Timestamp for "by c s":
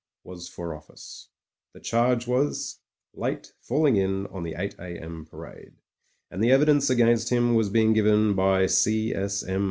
8.33-9.43